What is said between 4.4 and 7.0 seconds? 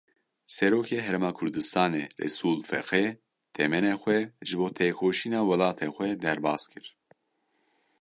ji bo têkoşîna welatê xwe derbas kir.